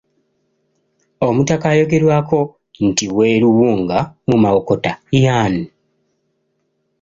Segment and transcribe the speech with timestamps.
[1.27, 2.39] Omutaka ayogerwako
[2.87, 5.63] nti w'e Luwunga mu Mawokota y'ani?